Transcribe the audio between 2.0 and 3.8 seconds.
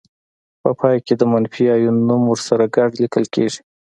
نوم ورسره ګډ لیکل کیږي.